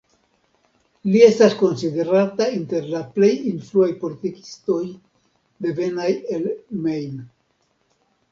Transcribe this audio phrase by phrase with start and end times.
[1.15, 4.79] Li estas konsiderata inter la plej influaj politikistoj
[5.67, 6.49] devenaj el
[6.87, 7.21] Maine.